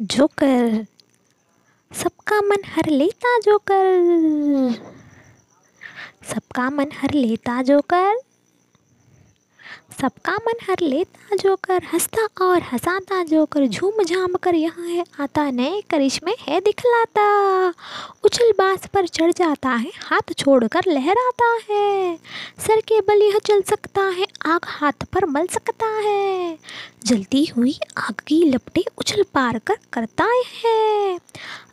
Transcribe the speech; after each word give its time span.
Joker. 0.00 0.86
सबका 1.92 2.40
मन 2.40 2.62
हर 2.66 2.88
लेता 2.90 3.38
जोकर। 3.38 4.74
सबका 6.24 6.70
मन 6.70 6.92
हर 6.92 7.12
लेता 7.14 7.62
जोकर। 7.62 8.31
सबका 10.00 10.32
मन 10.32 10.58
हर 10.70 10.76
लेता 10.82 11.36
जोकर, 11.36 11.82
हंसता 11.92 12.44
और 12.44 12.62
हंसाता 12.62 13.22
जोकर 13.24 13.66
झूम 13.66 14.02
झाम 14.02 14.34
कर 14.34 14.54
यहाँ 14.54 14.86
है 14.86 15.04
आता, 15.20 15.50
नए 15.50 15.82
करिश्मे 15.90 16.34
है 16.40 16.60
दिखलाता। 16.60 17.26
उछल 18.24 18.52
बास 18.52 18.86
पर 18.86 19.06
चढ़ 19.06 19.32
जाता 19.32 19.68
है, 19.68 19.92
हाथ 19.98 20.32
छोड़कर 20.38 20.82
लहराता 20.88 21.52
है। 21.70 22.16
सर 22.58 22.80
के 22.80 23.00
बल 23.00 23.22
यह 23.22 23.38
चल 23.44 23.62
सकता 23.62 24.02
है, 24.02 24.26
आग 24.46 24.60
हाथ 24.64 25.04
पर 25.12 25.26
मल 25.26 25.46
सकता 25.46 25.86
है। 25.86 26.58
जलती 27.04 27.44
हुई 27.44 27.78
आग 27.96 28.14
की 28.26 28.42
लपटे 28.44 28.84
उछल 28.98 29.22
पार 29.22 29.58
कर 29.58 29.76
करता 29.92 30.24
है। 30.64 31.18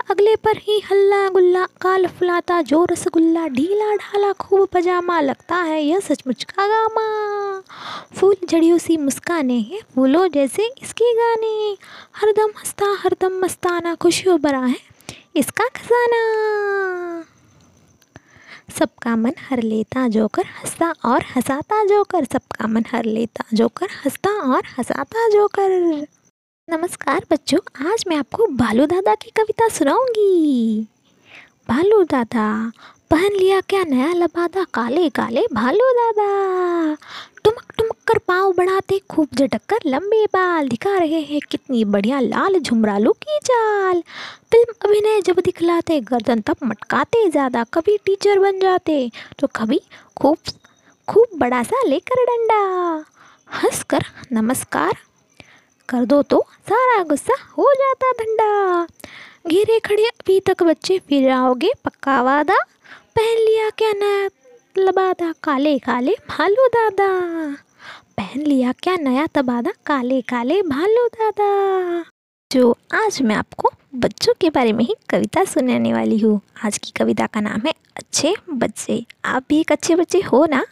अगले 0.09 0.36
पर 0.36 0.58
ही 0.58 0.80
हल्ला 0.80 1.30
गुल्ला, 1.30 1.66
काल 1.66 2.08
फुलाता, 2.08 2.62
जो 2.62 2.86
रसगुल्ला 2.86 3.48
ढीला 3.48 3.95
ढाला, 3.95 4.32
खूब 4.34 4.68
पजामा 4.68 5.22
लगता 5.22 5.55
है, 5.55 5.84
यह 5.84 5.99
सचमुच 5.99 6.44
का 6.44 6.68
गामा। 6.68 7.59
फूल 8.20 8.35
जड़ियों 8.49 8.77
सी 8.77 8.98
मुस्काने 8.98 9.59
हैं, 9.59 9.80
फूलों 9.95 10.27
जैसे 10.27 10.73
इसके 10.82 11.13
गाने। 11.13 11.77
हरदम 12.16 12.49
हंसता 12.58 12.85
हरदम 12.99 13.40
मस्ताना, 13.40 13.95
खुशियों 13.95 14.40
भरा 14.41 14.59
है 14.59 14.80
इसका 15.35 15.68
खजाना। 15.68 16.23
सबका 18.80 19.16
मन 19.16 19.34
हर 19.49 19.63
लेता, 19.63 20.07
जोकर 20.07 20.46
हंसता 20.46 20.94
और 21.05 21.23
हंसाता 21.35 21.85
जोकर। 21.85 22.23
सबका 22.23 22.68
मन 22.68 22.84
हर 22.91 23.05
लेता, 23.05 23.44
जोकर 23.54 23.85
हंसता 23.85 24.30
और 24.30 24.62
हंसाता 24.77 25.30
जोकर। 25.30 26.07
नमस्कार 26.69 27.23
बच्चों, 27.31 27.59
आज 27.89 28.03
मैं 28.07 28.15
आपको 28.17 28.45
भालू 28.47 28.85
दादा 28.85 29.13
की 29.15 29.29
कविता 29.37 29.67
सुनाऊँगी। 29.69 30.81
भालू 31.70 32.03
दादा, 32.03 32.43
पहन 33.11 33.34
लिया 33.34 33.61
क्या 33.70 33.84
नया 33.84 34.11
लबादा? 34.13 34.63
काले 34.73 35.07
काले 35.09 35.45
भालू 35.53 35.89
दादा। 35.99 36.27
टुमक 37.43 37.73
टुमक 37.77 37.95
कर 38.07 38.17
पाँव 38.27 38.53
बढ़ाते, 38.57 38.99
खूब 39.09 39.27
झटक 39.35 39.61
कर 39.70 39.89
लंबे 39.89 40.26
बाल। 40.34 40.70
दिखा 40.70 40.98
रहे 40.98 41.21
हैं 41.21 41.39
कितनी 41.51 41.84
बढ़िया 41.87 42.20
लाल 42.20 42.59
झुमरालू 42.59 43.13
की 43.13 43.39
चाल 43.43 44.01
फ़िल्म 44.51 44.73
अभिनय 44.85 45.21
जब 45.21 45.39
दिखलाते, 45.45 45.99
गर्दन 46.01 46.41
तब 46.41 46.65
मटकाते 46.65 47.29
ज़्यादा। 47.29 47.63
कभी 47.73 47.98
टीचर 48.05 48.39
बन 48.39 48.59
जाते 48.59 49.09
तो 49.39 49.48
कभी 49.55 49.81
खूब 50.17 50.37
खूब 51.07 51.37
बड़ा 51.39 51.63
सा 51.63 51.83
लेकर 51.87 52.26
डंडा। 52.26 52.63
हंस 53.49 53.83
कर 53.89 54.05
नमस्कार 54.33 54.98
कर 55.90 56.05
दो 56.05 56.21
तो 56.21 56.40
सारा 56.70 57.04
गुस्सा 57.04 57.34
हो 57.57 57.71
जाता 57.73 58.12
ठंडा 58.12 58.85
घेरे 59.48 59.79
खड़े 59.79 60.04
अभी 60.04 60.40
तक 60.40 60.63
बच्चे 60.63 60.98
फिर 60.99 61.29
आओगे 61.32 61.71
पक्का 61.85 62.21
वादा। 62.21 62.57
पहन 63.15 63.37
लिया 63.37 63.70
क्या 63.70 63.91
नया 63.93 64.29
लबादा 64.78 65.34
काले 65.44 65.78
काले 65.79 66.16
भालू 66.29 66.67
दादा। 66.67 67.07
पहन 68.17 68.41
लिया 68.41 68.72
क्या 68.72 68.95
नया 68.95 69.25
तबादा? 69.28 69.72
काले 69.85 70.22
काले 70.22 70.62
भालू 70.62 71.07
दादा। 71.07 72.06
जो 72.51 72.72
आज 72.94 73.22
मैं 73.22 73.35
आपको 73.35 73.72
बच्चों 73.95 74.34
के 74.41 74.50
बारे 74.50 74.73
में 74.73 74.84
ही 74.85 74.95
कविता 75.09 75.44
सुनाने 75.44 75.94
वाली 75.94 76.19
हूँ। 76.19 76.40
आज 76.66 76.78
की 76.78 76.91
कविता 76.91 77.25
का 77.25 77.40
नाम 77.40 77.62
है 77.66 77.73
अच्छे 77.95 78.35
बच्चे। 78.50 79.03
आप 79.25 79.45
भी 79.50 79.59
एक 79.59 79.72
अच्छे 79.72 79.95
बच्चे 79.95 80.19
हो 80.22 80.45
ना? 80.45 80.66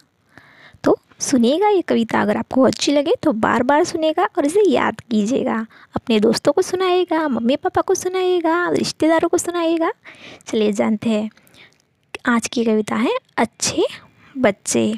सुनिएगा 1.20 1.68
ये 1.68 1.82
कविता 1.82 2.22
अगर 2.22 2.38
आपको 2.38 2.62
अच्छी 2.62 2.92
लगे 2.92 3.14
तो 3.23 3.32
बार 3.34 3.64
बार 3.64 3.84
सुनेगा 3.84 4.28
और 4.38 4.46
इसे 4.46 4.70
याद 4.70 5.00
कीजिएगा। 5.02 5.66
अपने 5.96 6.20
दोस्तों 6.20 6.52
को 6.52 6.62
सुनाइएगा 6.62 7.28
मम्मी 7.28 7.56
पापा 7.56 7.82
को 7.82 7.96
सुनाइएगा, 7.96 8.70
रिश्तेदारों 8.70 9.30
को 9.30 9.38
सुनाइएगा। 9.38 9.92
चलिए 10.48 10.72
जानते 10.72 11.10
हैं, 11.10 11.30
आज 12.26 12.48
की 12.48 12.66
कविता 12.66 12.95
है, 12.95 13.16
अच्छे 13.38 13.86
बच्चे। 14.36 14.94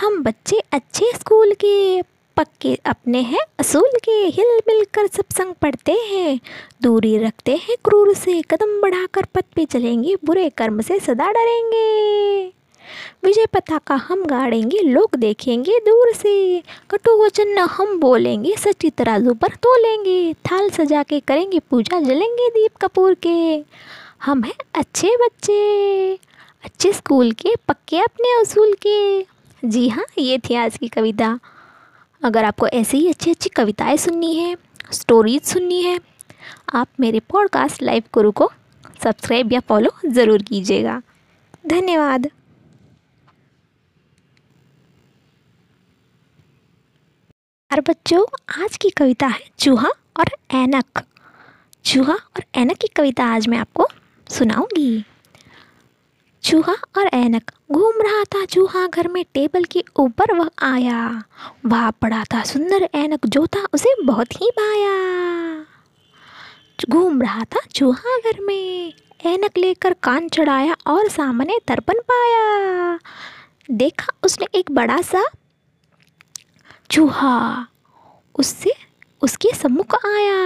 हम 0.00 0.22
बच्चे 0.22 0.62
अच्छे 0.72 1.10
स्कूल 1.14 1.52
के, 1.54 2.02
पक्के 2.36 2.74
अपने 2.86 3.20
हैं, 3.20 3.40
असूल 3.58 3.98
के 4.04 4.10
हिल 4.10 4.60
मिल 4.68 4.84
कर 4.94 5.06
सब 5.06 5.24
संग 5.32 5.54
पढ़ते 5.54 5.92
हैं। 5.92 6.38
दूरी 6.82 7.16
रखते 7.18 7.52
हैं 7.52 7.76
क्रूर 7.84 8.14
से, 8.14 8.40
कदम 8.42 8.80
बढ़ाकर 8.80 9.24
पथ 9.24 9.44
पे 9.54 9.64
चलेंगे, 9.64 10.16
बुरे 10.24 10.48
कर्म 10.50 10.80
से 10.80 10.98
सदा 10.98 11.30
डरेंगे। 11.32 12.52
विजय 13.24 13.46
पताका 13.46 13.94
हम 13.94 14.24
गाड़ेंगे, 14.24 14.80
लोग 14.80 15.16
देखेंगे, 15.16 15.78
दूर 15.78 16.12
से। 16.12 16.62
कटु 16.90 17.16
वचन 17.24 17.48
न 17.48 17.66
हम 17.70 17.98
बोलेंगे, 18.00 18.54
सच्ची 18.56 18.90
तराजू 18.90 19.34
पर 19.34 19.54
तोलेंगे। 19.62 20.32
थाल 20.44 20.70
सजा 20.70 21.02
के 21.02 21.20
करेंगे 21.20 21.58
पूजा, 21.60 22.00
जलेंगे 22.00 22.48
दीप 22.50 22.76
कपूर 22.76 23.14
के। 23.26 23.64
हम 24.22 24.44
हैं 24.44 24.54
अच्छे 24.74 25.16
बच्चे, 25.16 26.18
अच्छे 26.64 26.92
स्कूल 26.92 27.32
के, 27.32 27.54
पक्के 27.68 27.98
अपने 27.98 28.40
उसूल 28.42 28.74
के। 28.86 29.22
जी 29.62 29.88
हाँ 29.88 30.04
ये 30.18 30.38
थी 30.38 30.54
आज 30.54 30.76
की 30.78 30.88
कविता। 30.88 31.38
अगर 32.22 32.44
आपको 32.44 32.66
ऐसे 32.68 32.96
ही 32.96 33.08
अच्छी 33.08 33.30
अच्छी 33.30 33.48
कविताएँ 33.48 33.96
सुननी 33.96 34.34
है 34.34 34.56
स्टोरीज 34.92 35.42
सुननी 35.42 35.82
है, 35.82 35.98
आप 36.74 36.88
मेरे 37.00 37.20
पॉडकास्ट 37.30 37.82
लाइव 37.82 38.02
गुरु 38.14 38.30
को 38.32 38.50
सब्सक्राइब 39.04 39.52
या 39.52 39.60
फॉलो 39.60 39.90
ज़रूर 40.06 40.42
कीजिएगा। 40.42 41.00
धन्यवाद। 41.66 42.30
और 47.72 47.80
बच्चों, 47.80 48.24
आज 48.64 48.76
की 48.76 48.90
कविता 48.90 49.26
है 49.26 49.40
चूहा 49.58 49.88
और 49.88 50.28
ऐनक। 50.50 51.02
चूहा 51.84 52.14
और 52.14 52.42
ऐनक 52.54 52.76
की 52.76 52.88
कविता 52.88 53.24
आज 53.24 53.48
मैं 53.48 53.58
आपको 53.58 53.86
सुनाऊँगी। 54.28 55.04
चूहा 56.42 56.74
और 56.98 57.06
ऐनक 57.06 57.50
घूम 57.72 58.00
रहा 58.00 58.22
था, 58.24 58.44
चूहा 58.44 58.86
घर 58.86 59.08
में 59.08 59.24
टेबल 59.34 59.64
के 59.64 59.84
ऊपर 59.96 60.34
वह 60.34 60.50
आया। 60.62 61.22
वह 61.66 61.90
पड़ा 61.90 62.24
था 62.24 62.42
सुंदर 62.44 62.88
ऐनक 62.94 63.26
जो 63.26 63.46
था 63.46 63.66
उसे 63.74 63.94
बहुत 64.02 64.40
ही 64.40 64.50
भाया। 64.58 65.64
घूम 66.90 67.22
रहा 67.22 67.44
था 67.44 67.60
चूहा 67.72 68.18
घर 68.18 68.40
में, 68.40 68.92
ऐनक 69.26 69.58
लेकर 69.58 69.94
कान 70.02 70.28
चढ़ाया 70.28 70.76
और 70.86 71.08
सामने 71.08 71.58
दर्पण 71.68 72.00
पाया। 72.12 72.98
देखा 73.70 74.12
उसने 74.22 74.46
एक 74.54 74.70
बड़ा 74.70 75.02
सा 75.02 75.24
चूहा। 76.90 77.66
उससे 78.38 78.72
उसके 79.22 79.48
सम्मुख 79.54 79.94
आया। 79.94 80.36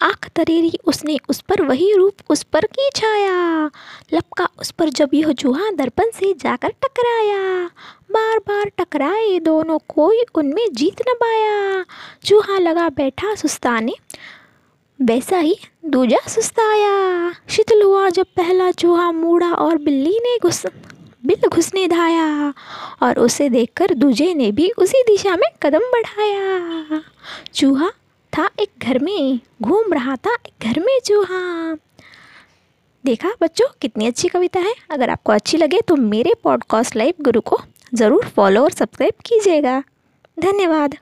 आँख 0.00 0.28
तरेरी 0.28 0.78
उसने 0.86 1.18
उस 1.28 1.40
पर 1.40 1.62
वही 1.62 1.92
रूप 1.94 2.14
उस 2.30 2.42
पर 2.42 2.66
की 2.66 2.90
छाया। 2.96 3.70
लपका 4.12 4.48
उस 4.60 4.70
पर 4.70 4.88
जब 4.88 5.10
यह 5.14 5.32
चूहा 5.32 5.70
दर्पण 5.70 6.10
से 6.14 6.32
जाकर 6.34 6.68
टकराया। 6.68 7.66
बार 8.10 8.38
बार 8.38 8.70
टकराए 8.78 9.38
दोनों 9.38 9.78
कोई 9.88 10.22
उनमें 10.34 10.66
जीत 10.72 11.02
न 11.08 11.14
पाया। 11.14 11.84
चूहा 12.24 12.58
लगा 12.58 12.88
बैठा 12.88 13.34
सुस्ताने, 13.34 13.94
वैसा 15.02 15.38
ही 15.38 15.56
दूजा 15.86 16.18
सुस्ताया। 16.28 17.30
शीतल 17.48 17.82
हुआ 17.82 18.08
जब 18.08 18.26
पहला 18.36 18.70
चूहा 18.70 19.12
मूड़ा 19.12 19.52
और 19.52 19.78
बिल्ली 19.78 20.18
ने 20.18 20.38
घुस 20.42 20.66
बिल 21.24 21.48
घुसने 21.48 21.86
धाया 21.88 22.52
और 23.02 23.18
उसे 23.18 23.48
देखकर 23.48 23.94
दूजे 23.94 24.32
ने 24.34 24.50
भी 24.52 24.70
उसी 24.78 25.02
दिशा 25.02 25.36
में 25.36 25.48
कदम 25.62 25.90
बढ़ाया। 25.92 27.00
चूहा 27.54 27.90
था 28.32 28.48
एक 28.60 28.70
घर 28.82 28.98
में, 28.98 29.40
घूम 29.62 29.92
रहा 29.92 30.16
था 30.16 30.34
एक 30.34 30.66
घर 30.68 30.80
में 30.80 30.98
चूहा। 31.04 31.74
देखा, 33.04 33.30
बच्चों, 33.42 33.66
कितनी 33.80 34.06
अच्छी 34.06 34.28
कविता 34.28 34.60
है। 34.60 34.74
अगर 34.90 35.10
आपको 35.10 35.32
अच्छी 35.32 35.56
लगे 35.56 35.80
तो 35.80 35.96
मेरे 35.96 36.34
पॉडकास्ट 36.44 36.96
लाइव 36.96 37.14
गुरु 37.20 37.40
को 37.40 37.58
ज़रूर 37.94 38.26
फॉलो 38.26 38.62
और 38.62 38.70
सब्सक्राइब 38.70 39.14
कीजिएगा। 39.24 39.82
धन्यवाद। 40.38 40.96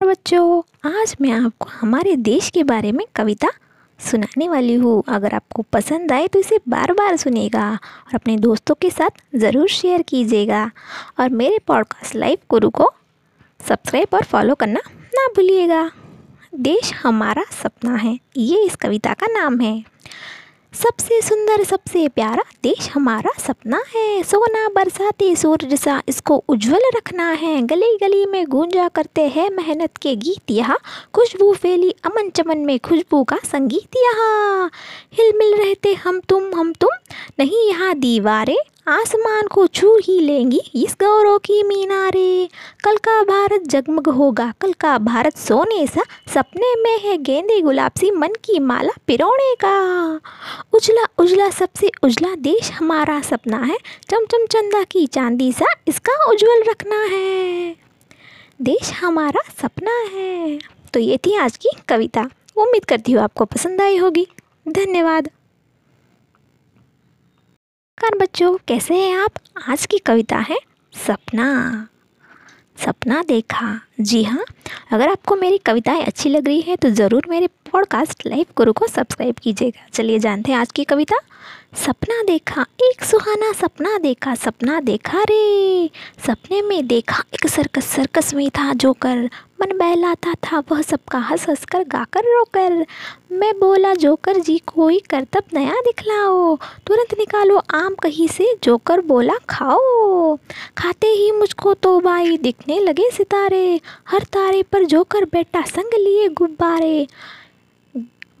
बच्चों, 0.00 0.62
आज 0.90 1.16
मैं 1.20 1.30
आपको 1.32 1.68
हमारे 1.70 2.16
देश 2.16 2.50
के 2.50 2.64
बारे 2.64 2.92
में 2.92 3.04
कविता 3.14 3.48
सुनाने 3.98 4.48
वाली 4.48 4.74
हूँ। 4.74 5.02
अगर 5.08 5.34
आपको 5.34 5.62
पसंद 5.72 6.12
आए 6.12 6.26
तो 6.28 6.38
इसे 6.38 6.58
बार 6.68 6.92
बार 6.92 7.16
सुनेगा 7.16 7.70
और 7.70 8.14
अपने 8.14 8.36
दोस्तों 8.36 8.74
के 8.74 8.90
साथ 8.90 9.22
ज़रूर 9.36 9.68
शेयर 9.68 10.02
कीजिएगा। 10.02 10.70
और 11.20 11.28
मेरे 11.30 11.58
पॉडकास्ट 11.66 12.14
लाइव 12.16 12.38
गुरु 12.50 12.70
को 12.70 12.92
सब्सक्राइब 13.60 14.14
और 14.14 14.24
फॉलो 14.24 14.54
करना 14.54 14.80
ना 15.14 15.26
भूलिएगा। 15.36 15.90
देश 16.54 16.92
हमारा 16.94 17.44
सपना 17.52 17.94
है। 17.94 18.18
ये 18.36 18.64
इस 18.66 18.76
कविता 18.76 19.12
का 19.14 19.26
नाम 19.30 19.60
है। 19.60 19.82
सबसे 20.76 21.20
सुंदर, 21.22 21.62
सबसे 21.64 22.08
प्यारा 22.08 22.42
देश 22.62 22.88
हमारा 22.94 23.30
सपना 23.38 23.82
है। 23.94 24.22
सोना, 24.22 24.66
बरसाती 24.68 25.36
सूरज 25.36 25.74
सा 25.74 26.02
इसको 26.08 26.36
उज्जवल 26.48 26.80
रखना 26.96 27.30
है। 27.32 27.62
गली 27.62 27.96
गली 28.02 28.26
में 28.26 28.44
गूंजा 28.46 28.88
करते 28.88 29.22
हैं 29.28 29.48
मेहनत 29.50 29.96
के 29.96 30.14
गीत 30.16 30.50
यहाँ। 30.50 30.78
खुशबू 31.14 31.52
फैली 31.54 31.94
अमन 32.04 32.30
चमन 32.30 32.58
में 32.58 32.78
खुशबू 32.78 33.24
का 33.24 33.36
संगीत 33.36 33.96
यहाँ। 33.96 34.70
हिल 35.12 35.32
मिल 35.38 35.56
रहते 35.58 35.94
हम 35.94 36.20
तुम 36.20 36.54
हम 36.54 36.72
तुम। 36.72 36.90
नहीं 37.38 37.68
यहाँ 37.68 37.94
दीवारें 37.94 38.56
आसमान 38.88 39.46
को 39.46 39.66
छू 39.66 39.96
ही 39.96 40.20
लेंगी 40.20 40.60
इस 40.74 40.96
गौरव 41.00 41.38
की 41.38 41.62
मीनारे। 41.62 42.48
कल 42.84 42.96
का 42.96 43.22
भारत 43.22 43.62
जगमग 43.62 44.08
होगा, 44.08 44.54
कल 44.60 44.72
का 44.72 44.98
भारत 44.98 45.36
सोने 45.36 45.86
सा 45.86 46.02
सपने 46.34 46.74
में 46.82 46.98
है 46.98 47.16
गेंदे 47.18 47.60
गुलाब 47.60 47.92
सी 48.00 48.10
मन 48.10 48.28
की 48.28 48.58
माला 48.58 48.92
पिरोने 49.06 49.54
का। 49.54 49.76
उजला 50.72 51.06
उजला 51.18 51.50
सबसे 51.50 51.90
उजला 52.02 52.34
देश 52.34 52.70
हमारा 52.70 53.20
सपना 53.20 53.58
है, 53.58 53.78
चमचम 54.10 54.46
चंदा 54.46 54.82
की 54.82 55.06
चांदी 55.06 55.52
सा 55.52 55.66
इसका 55.88 56.30
उज्जवल 56.30 56.62
रखना 56.70 57.02
है। 57.04 57.76
देश 58.62 58.92
हमारा 58.92 59.42
सपना 59.62 59.98
है। 60.14 60.58
तो 60.94 61.00
ये 61.00 61.16
थी 61.16 61.36
आज 61.36 61.56
की 61.56 61.68
कविता। 61.88 62.30
उम्मीद 62.56 62.84
करती 62.84 63.12
हूँ 63.12 63.22
आपको 63.22 63.44
पसंद 63.44 63.80
आई 63.80 63.96
होगी। 63.96 64.26
धन्यवाद। 64.68 65.30
नमस्कार 67.98 68.18
बच्चों, 68.18 68.56
कैसे 68.68 68.94
हैं 68.94 69.16
आप? 69.18 69.34
आज 69.68 69.84
की 69.86 69.98
कविता 69.98 70.36
है 70.38 70.56
सपना। 70.92 71.46
सपना 72.84 73.22
देखा। 73.22 73.68
जी 74.00 74.22
हाँ 74.24 74.44
अगर 74.92 75.08
आपको 75.08 75.36
मेरी 75.36 75.58
कविताएँ 75.58 76.02
अच्छी 76.02 76.28
लग 76.28 76.46
रही 76.46 76.60
है 76.60 76.76
तो 76.76 76.90
ज़रूर 76.90 77.26
मेरे 77.28 77.48
पॉडकास्ट 77.76 78.22
लाइव 78.26 78.46
गुरु 78.56 78.72
को 78.72 78.86
सब्सक्राइब 78.86 79.34
कीजिएगा। 79.42 79.86
चलिए 79.92 80.18
जानते 80.18 80.52
हैं 80.52 80.58
आज 80.58 80.72
की 80.72 80.84
कविता। 80.84 81.16
सपना 81.86 82.22
देखा, 82.22 82.66
एक 82.82 83.04
सुहाना 83.04 83.52
सपना 83.52 83.98
देखा 83.98 84.34
सपना 84.34 84.80
देखा 84.80 85.22
रे। 85.22 85.90
सपने 86.26 86.62
में 86.62 86.86
देखा, 86.86 87.24
एक 87.34 87.46
सर्कस 87.46 87.84
सर्कस 87.84 88.34
में 88.34 88.50
था 88.50 88.74
जोकर। 88.74 89.30
मन 89.60 89.78
बहलाता 89.78 90.32
था, 90.32 90.62
वह 90.72 90.82
सबका 90.82 91.18
हंस 91.18 91.48
हंस 91.48 91.64
कर 91.64 91.84
गाकर 91.84 92.20
रोकर। 92.20 92.86
मैं 93.32 93.60
बोला, 93.60 93.94
जोकर 93.94 94.36
जी, 94.36 94.58
कोई 94.58 94.98
करतब 94.98 95.42
नया 95.54 95.74
दिखलाओ। 95.74 96.56
तुरंत 96.86 97.14
निकालो 97.18 97.62
आम 97.74 97.94
कहीं 97.94 98.28
से, 98.28 98.56
जोकर 98.64 99.00
बोला, 99.00 99.34
खाओ। 99.48 100.36
खाते 100.78 101.06
ही 101.06 101.32
मुझको 101.32 101.74
तो 101.74 102.00
भाई 102.00 102.36
दिखने 102.36 102.80
लगे 102.80 103.10
सितारे। 103.10 103.80
हर 104.08 104.22
तारे 104.22 104.62
पर 104.62 104.84
जोकर 104.84 105.24
बैठा, 105.24 105.62
संग 105.62 105.94
लिए 105.94 106.28
गुब्बारे। 106.28 107.06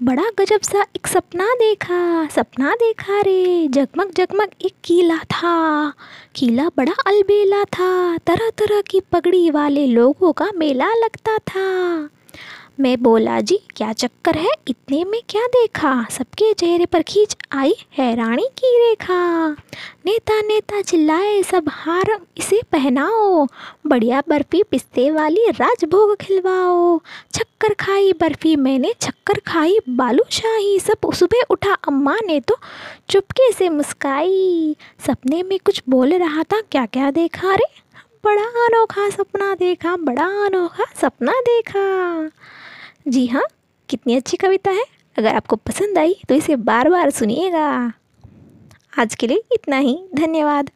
बड़ा 0.06 0.24
गजब 0.38 0.60
सा 0.60 0.82
एक 0.82 1.06
सपना 1.06 1.54
देखा 1.54 2.26
सपना 2.26 2.72
देखा 2.72 3.20
रे। 3.20 3.68
जगमग 3.68 4.10
जगमग 4.16 4.48
एक 4.62 4.72
किला 4.84 5.16
था। 5.16 5.92
किला 6.34 6.68
बड़ा 6.68 6.92
अलबेला 7.06 7.64
था। 7.64 8.16
तरह 8.16 8.50
तरह 8.50 8.80
की 8.80 9.00
पगड़ी 9.00 9.50
वाले 9.50 9.86
लोगों 9.86 10.32
का 10.32 10.50
मेला 10.56 10.94
लगता 10.94 11.38
था। 11.38 12.08
मैं 12.80 13.02
बोला, 13.02 13.40
जी, 13.40 13.60
क्या 13.76 13.92
चक्कर 13.92 14.36
है? 14.36 14.50
इतने 14.68 15.04
में 15.04 15.22
क्या 15.28 15.46
देखा? 15.46 16.06
सबके 16.10 16.54
चेहरे 16.54 16.86
पर 16.86 17.02
खींच 17.02 17.36
आई 17.52 17.74
हैरानी 17.98 18.42
की 18.42 18.88
रेखा। 18.88 19.50
नेता 20.06 20.40
नेता 20.40 20.80
चिल्लाए, 20.80 21.42
सब 21.42 21.64
हार 21.68 22.20
इसे 22.36 22.60
पहनाओ। 22.72 23.46
बढ़िया 23.86 24.22
बर्फ़ी 24.28 24.62
पिस्ते 24.62 25.10
वाली 25.10 25.46
राजभोग 25.50 26.16
खिलवाओ। 26.16 27.00
छक्कर 27.34 27.74
खाई 27.74 28.12
बर्फ़ी 28.12 28.56
मैंने 28.56 28.94
छक्कर 29.00 29.40
खाई 29.46 29.78
बालूशाही। 29.88 30.80
सब 30.80 31.12
सुबह 31.12 31.42
उठा, 31.50 31.72
अम्मा 31.72 32.16
ने 32.26 32.40
तो 32.40 32.58
चुपके 33.10 33.52
से 33.52 33.68
मुस्काई। 33.68 34.76
सपने 35.06 35.42
में 35.42 35.58
कुछ 35.64 35.82
बोल 35.88 36.14
रहा 36.14 36.42
था 36.42 36.60
क्या 36.60 36.86
क्या 36.86 37.10
देखा 37.10 37.54
रे? 37.54 37.86
बड़ा 38.24 38.42
अनोखा 38.42 39.10
सपना 39.10 39.54
देखा, 39.54 39.96
बड़ा 39.96 40.24
अनोखा 40.24 40.84
सपना 41.00 41.32
देखा। 41.32 41.86
जी 43.08 43.26
हाँ 43.26 43.42
कितनी 43.88 44.14
अच्छी 44.16 44.36
कविता 44.36 44.70
है। 44.70 44.84
अगर 45.18 45.34
आपको 45.34 45.56
पसंद 45.56 45.98
आई 45.98 46.14
तो 46.28 46.34
इसे 46.34 46.56
बार 46.56 46.88
बार 46.90 47.10
सुनिएगा। 47.10 47.92
आज 48.98 49.14
के 49.14 49.26
लिए 49.26 49.42
इतना 49.52 49.76
ही। 49.76 50.08
धन्यवाद। 50.14 50.70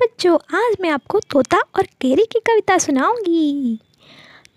बच्चों, 0.00 0.34
आज 0.34 0.76
मैं 0.80 0.90
आपको 0.90 1.20
तोता 1.20 1.58
और 1.76 1.82
केरी 2.00 2.24
की 2.24 2.40
कविता 2.40 2.78
सुनाऊँगी। 2.78 3.78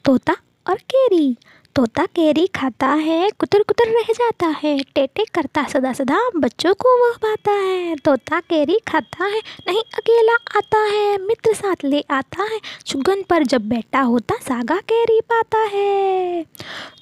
तोता 0.05 0.35
और 0.69 0.77
केरी। 0.77 1.37
तोता 1.75 2.05
केरी 2.05 2.45
खाता 2.47 2.87
है 2.87 3.29
कुतर 3.39 3.61
कुतर 3.63 3.89
रह 3.89 4.11
जाता 4.13 4.47
है, 4.63 4.77
टेटे 4.95 5.25
करता 5.33 5.63
सदा 5.67 5.91
सदा 5.93 6.17
बच्चों 6.35 6.73
को 6.73 6.95
वह 6.99 7.15
पाता 7.17 7.51
है। 7.51 7.95
तोता 7.95 8.39
केरी 8.39 8.77
खाता 8.87 9.25
है, 9.25 9.39
नहीं 9.67 9.81
अकेला 9.93 10.33
आता 10.57 10.77
है, 10.77 11.17
मित्र 11.17 11.53
साथ 11.53 11.85
ले 11.85 12.03
आता 12.11 12.43
है 12.43 12.59
चुगन 12.85 13.23
पर 13.29 13.43
जब 13.43 13.69
बैठा 13.69 14.01
होता 14.01 14.35
सागा 14.41 14.77
केरी 14.91 15.19
पाता 15.21 15.59
है। 15.73 16.43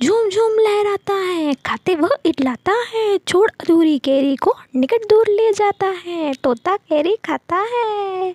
झूम 0.03 0.29
झूम 0.29 0.59
लहराता 0.59 1.13
है 1.49 1.55
खाते 1.65 1.93
वह 1.95 2.09
इटलाता 2.25 2.71
है। 2.87 3.17
छोड़ 3.17 3.49
अधूरी 3.51 3.97
कैरी 3.99 4.35
को 4.35 4.53
निकट 4.75 5.05
दूर 5.09 5.29
ले 5.29 5.51
जाता 5.53 5.87
है। 5.97 6.33
तोता 6.33 6.75
कैरी 6.77 7.15
खाता 7.25 7.57
है। 7.71 8.29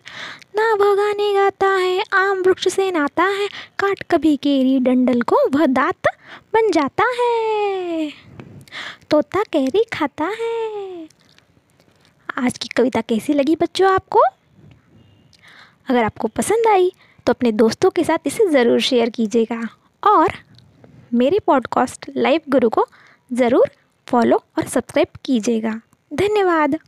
ना 0.57 0.73
वह 0.75 0.95
गाने 0.95 1.33
गाता 1.35 1.67
है, 1.67 2.03
आम 2.13 2.43
वृक्ष 2.43 2.69
से 2.69 2.91
नाता 2.91 3.25
है। 3.31 3.47
काट 3.79 4.03
कभी 4.11 4.37
केरी 4.37 4.79
डंडल 4.79 5.21
को, 5.23 5.37
वह 5.49 5.67
दात 5.67 6.09
बन 6.55 6.71
जाता 6.71 7.05
है। 7.21 8.11
तोता 9.11 9.43
कैरी 9.43 9.85
खाता 9.93 10.25
है। 10.41 11.09
आज 12.39 12.59
की 12.59 12.69
कविता 12.69 13.01
कैसी 13.01 13.33
लगी 13.33 13.57
बच्चों 13.57 13.91
आपको? 13.91 14.23
अगर 15.91 16.03
आपको 16.05 16.29
पसंद 16.29 16.67
आई 16.69 16.93
तो 17.27 17.33
अपने 17.33 17.53
दोस्तों 17.53 17.91
के 17.91 18.05
साथ 18.05 18.27
इसे 18.27 18.49
ज़रूर 18.49 18.81
शेयर 18.81 19.11
कीजिएगा। 19.11 19.61
और 20.03 20.33
मेरे 21.15 21.39
पॉडकास्ट 21.39 22.11
लाइव 22.17 22.41
गुरु 22.49 22.69
को 22.69 22.87
ज़रूर 23.33 23.71
फॉलो 24.07 24.37
और 24.59 24.67
सब्सक्राइब 24.67 25.09
कीजिएगा। 25.25 25.81
धन्यवाद। 26.15 26.79